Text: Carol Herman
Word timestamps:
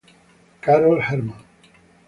Carol 0.61 0.97
Herman 0.97 1.37